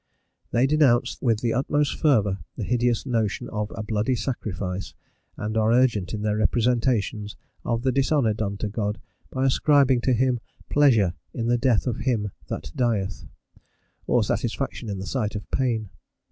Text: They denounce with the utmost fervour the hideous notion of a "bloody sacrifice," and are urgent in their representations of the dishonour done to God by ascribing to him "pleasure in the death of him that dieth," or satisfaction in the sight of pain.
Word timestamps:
They 0.49 0.65
denounce 0.65 1.19
with 1.21 1.41
the 1.41 1.53
utmost 1.53 1.93
fervour 1.95 2.39
the 2.55 2.63
hideous 2.63 3.05
notion 3.05 3.47
of 3.49 3.71
a 3.75 3.83
"bloody 3.83 4.15
sacrifice," 4.15 4.95
and 5.37 5.55
are 5.55 5.71
urgent 5.71 6.11
in 6.11 6.23
their 6.23 6.35
representations 6.37 7.35
of 7.63 7.83
the 7.83 7.91
dishonour 7.91 8.33
done 8.33 8.57
to 8.57 8.67
God 8.67 8.99
by 9.29 9.45
ascribing 9.45 10.01
to 10.01 10.13
him 10.13 10.39
"pleasure 10.71 11.13
in 11.35 11.45
the 11.45 11.57
death 11.59 11.85
of 11.85 11.97
him 11.97 12.31
that 12.47 12.71
dieth," 12.75 13.25
or 14.07 14.23
satisfaction 14.23 14.89
in 14.89 14.97
the 14.97 15.05
sight 15.05 15.35
of 15.35 15.47
pain. 15.51 15.91